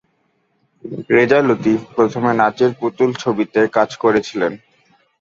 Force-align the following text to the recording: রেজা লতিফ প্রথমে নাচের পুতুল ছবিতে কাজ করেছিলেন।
রেজা 1.09 1.39
লতিফ 1.41 1.79
প্রথমে 1.95 2.31
নাচের 2.39 2.71
পুতুল 2.79 3.09
ছবিতে 3.23 3.59
কাজ 3.75 3.89
করেছিলেন। 4.03 4.53